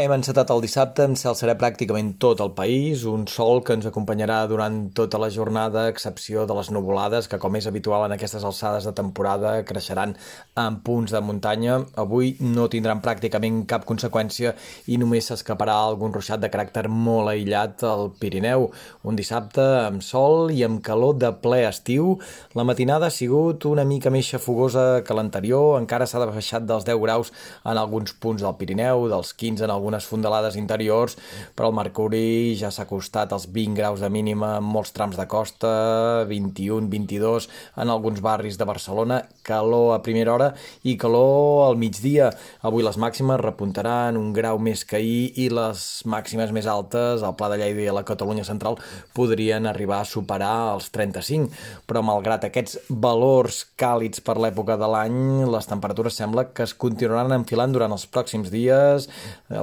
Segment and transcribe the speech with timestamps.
[0.00, 3.84] Hem encetat el dissabte amb cel serè pràcticament tot el país, un sol que ens
[3.84, 8.14] acompanyarà durant tota la jornada, a excepció de les nuvolades, que com és habitual en
[8.16, 10.14] aquestes alçades de temporada creixeran
[10.56, 11.74] en punts de muntanya.
[12.00, 14.54] Avui no tindran pràcticament cap conseqüència
[14.88, 18.70] i només s'escaparà algun ruixat de caràcter molt aïllat al Pirineu.
[19.04, 22.14] Un dissabte amb sol i amb calor de ple estiu.
[22.56, 27.04] La matinada ha sigut una mica més xafogosa que l'anterior, encara s'ha baixat dels 10
[27.04, 31.16] graus en alguns punts del Pirineu, dels 15 en alguns algunes fondalades interiors,
[31.58, 35.26] però el mercuri ja s'ha acostat als 20 graus de mínima en molts trams de
[35.26, 37.48] costa, 21, 22
[37.82, 40.52] en alguns barris de Barcelona, calor a primera hora
[40.86, 42.30] i calor al migdia.
[42.62, 47.34] Avui les màximes repuntaran un grau més que ahir i les màximes més altes al
[47.34, 48.78] Pla de Lleida i a la Catalunya Central
[49.16, 51.50] podrien arribar a superar els 35,
[51.90, 55.18] però malgrat aquests valors càlids per l'època de l'any,
[55.50, 59.08] les temperatures sembla que es continuaran enfilant durant els pròxims dies.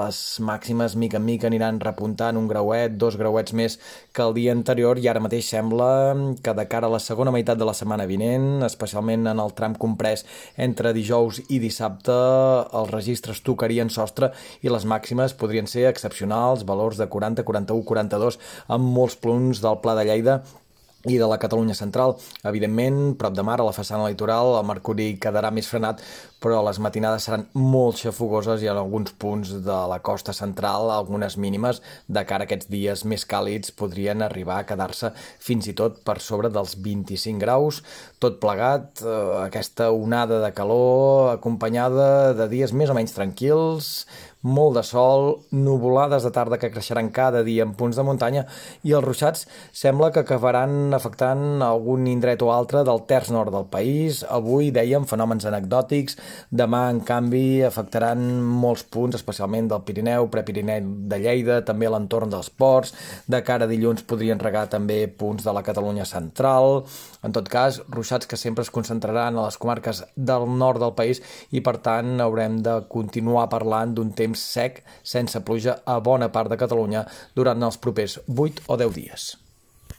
[0.00, 3.76] Les màximes mica en mica aniran repuntant un grauet, dos grauets més
[4.16, 5.88] que el dia anterior i ara mateix sembla
[6.44, 9.74] que de cara a la segona meitat de la setmana vinent, especialment en el tram
[9.84, 10.24] comprès
[10.68, 12.16] entre dijous i dissabte,
[12.80, 14.32] els registres tocarien sostre
[14.64, 19.80] i les màximes podrien ser excepcionals, valors de 40, 41, 42 amb molts punts del
[19.84, 20.40] Pla de Lleida
[21.08, 22.16] i de la Catalunya Central.
[22.44, 26.02] Evidentment, prop de mar, a la façana litoral, el mercuri quedarà més frenat,
[26.40, 31.38] però les matinades seran molt xafogoses i en alguns punts de la costa central, algunes
[31.40, 36.02] mínimes, de cara a aquests dies més càlids, podrien arribar a quedar-se fins i tot
[36.04, 37.80] per sobre dels 25 graus.
[38.20, 44.06] Tot plegat, eh, aquesta onada de calor acompanyada de dies més o menys tranquils,
[44.42, 48.46] molt de sol, nuvolades de tarda que creixeran cada dia en punts de muntanya
[48.86, 53.66] i els ruixats sembla que acabaran afectant algun indret o altre del terç nord del
[53.72, 54.22] país.
[54.24, 56.16] Avui, dèiem, fenòmens anecdòtics.
[56.50, 62.48] Demà, en canvi, afectaran molts punts, especialment del Pirineu, Prepirineu de Lleida, també l'entorn dels
[62.50, 62.94] ports.
[63.28, 66.84] De cara a dilluns podrien regar també punts de la Catalunya central.
[67.26, 71.20] En tot cas, ruixats que sempre es concentraran a les comarques del nord del país
[71.50, 76.30] i, per tant, haurem de continuar parlant d'un temps temps sec sense pluja a bona
[76.30, 77.04] part de Catalunya
[77.34, 79.32] durant els propers 8 o 10 dies.